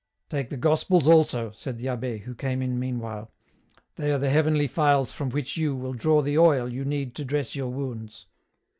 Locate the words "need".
6.83-7.13